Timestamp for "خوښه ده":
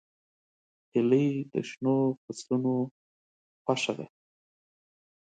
3.63-4.05